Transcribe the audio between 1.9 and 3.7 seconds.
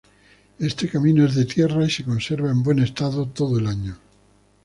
se conserva en buen estado todo el